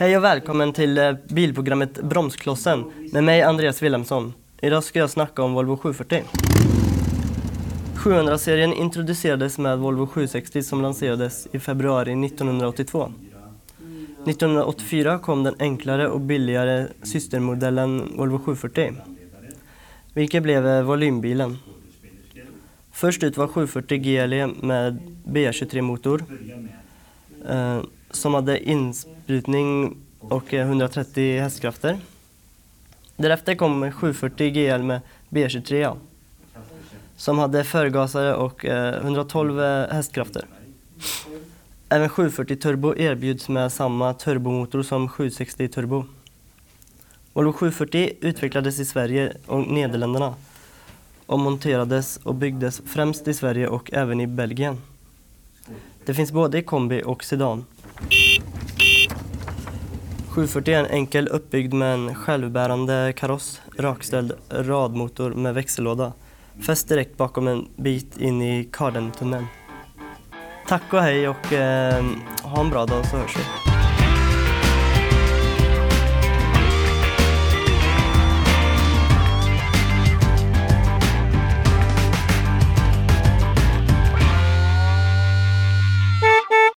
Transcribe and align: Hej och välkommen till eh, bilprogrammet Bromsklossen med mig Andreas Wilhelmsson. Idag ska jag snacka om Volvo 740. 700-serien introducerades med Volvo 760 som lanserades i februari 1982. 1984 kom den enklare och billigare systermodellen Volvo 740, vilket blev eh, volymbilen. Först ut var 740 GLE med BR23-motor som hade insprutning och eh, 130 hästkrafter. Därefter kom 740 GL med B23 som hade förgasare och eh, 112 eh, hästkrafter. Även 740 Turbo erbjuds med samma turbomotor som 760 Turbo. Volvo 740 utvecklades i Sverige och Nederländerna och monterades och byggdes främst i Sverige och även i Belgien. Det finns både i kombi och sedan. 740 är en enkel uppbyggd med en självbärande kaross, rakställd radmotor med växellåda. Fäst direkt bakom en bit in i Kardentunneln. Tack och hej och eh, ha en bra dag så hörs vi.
Hej 0.00 0.16
och 0.16 0.24
välkommen 0.24 0.72
till 0.72 0.98
eh, 0.98 1.12
bilprogrammet 1.28 2.02
Bromsklossen 2.02 2.84
med 3.12 3.24
mig 3.24 3.42
Andreas 3.42 3.82
Wilhelmsson. 3.82 4.34
Idag 4.60 4.84
ska 4.84 4.98
jag 4.98 5.10
snacka 5.10 5.42
om 5.42 5.52
Volvo 5.52 5.76
740. 5.76 6.24
700-serien 7.96 8.72
introducerades 8.72 9.58
med 9.58 9.78
Volvo 9.78 10.06
760 10.06 10.62
som 10.62 10.82
lanserades 10.82 11.48
i 11.52 11.58
februari 11.58 12.26
1982. 12.26 13.12
1984 14.26 15.18
kom 15.18 15.44
den 15.44 15.54
enklare 15.58 16.08
och 16.08 16.20
billigare 16.20 16.86
systermodellen 17.02 18.16
Volvo 18.16 18.38
740, 18.38 18.94
vilket 20.14 20.42
blev 20.42 20.66
eh, 20.66 20.82
volymbilen. 20.82 21.58
Först 22.92 23.22
ut 23.22 23.36
var 23.36 23.46
740 23.46 23.98
GLE 23.98 24.46
med 24.46 24.98
BR23-motor 25.24 26.24
som 28.10 28.34
hade 28.34 28.70
insprutning 28.70 29.96
och 30.18 30.54
eh, 30.54 30.66
130 30.66 31.40
hästkrafter. 31.40 31.98
Därefter 33.16 33.54
kom 33.54 33.92
740 33.92 34.50
GL 34.50 34.82
med 34.82 35.00
B23 35.28 35.96
som 37.18 37.38
hade 37.38 37.64
förgasare 37.64 38.34
och 38.34 38.64
eh, 38.64 38.94
112 38.94 39.60
eh, 39.60 39.88
hästkrafter. 39.90 40.44
Även 41.88 42.08
740 42.08 42.56
Turbo 42.56 42.96
erbjuds 42.96 43.48
med 43.48 43.72
samma 43.72 44.14
turbomotor 44.14 44.82
som 44.82 45.08
760 45.08 45.68
Turbo. 45.68 46.04
Volvo 47.32 47.52
740 47.52 48.12
utvecklades 48.20 48.78
i 48.78 48.84
Sverige 48.84 49.32
och 49.46 49.66
Nederländerna 49.66 50.34
och 51.26 51.38
monterades 51.38 52.16
och 52.16 52.34
byggdes 52.34 52.82
främst 52.86 53.28
i 53.28 53.34
Sverige 53.34 53.68
och 53.68 53.92
även 53.92 54.20
i 54.20 54.26
Belgien. 54.26 54.78
Det 56.04 56.14
finns 56.14 56.32
både 56.32 56.58
i 56.58 56.62
kombi 56.62 57.02
och 57.06 57.24
sedan. 57.24 57.64
740 60.28 60.74
är 60.74 60.78
en 60.78 60.86
enkel 60.86 61.28
uppbyggd 61.28 61.74
med 61.74 61.94
en 61.94 62.14
självbärande 62.14 63.12
kaross, 63.16 63.60
rakställd 63.78 64.32
radmotor 64.50 65.30
med 65.30 65.54
växellåda. 65.54 66.12
Fäst 66.66 66.88
direkt 66.88 67.16
bakom 67.16 67.48
en 67.48 67.68
bit 67.76 68.18
in 68.18 68.42
i 68.42 68.68
Kardentunneln. 68.72 69.46
Tack 70.68 70.92
och 70.92 71.02
hej 71.02 71.28
och 71.28 71.52
eh, 71.52 72.04
ha 72.42 72.60
en 72.60 72.70
bra 72.70 72.86
dag 72.86 73.06
så 73.06 73.16
hörs 73.16 73.36
vi. 73.36 73.67